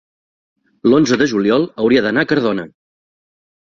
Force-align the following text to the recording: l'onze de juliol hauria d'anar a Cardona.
l'onze 0.89 1.19
de 1.23 1.29
juliol 1.35 1.69
hauria 1.85 2.05
d'anar 2.09 2.27
a 2.29 2.33
Cardona. 2.35 2.71